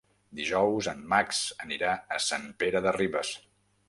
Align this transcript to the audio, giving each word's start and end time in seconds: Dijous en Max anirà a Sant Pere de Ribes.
Dijous 0.37 0.87
en 0.93 1.03
Max 1.11 1.41
anirà 1.65 1.91
a 2.15 2.17
Sant 2.29 2.47
Pere 2.65 2.81
de 2.87 2.95
Ribes. 2.97 3.35